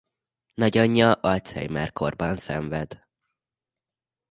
Nagyanyja 0.53 1.11
Alzheimer-kórban 1.11 2.37
szenved. 2.37 3.07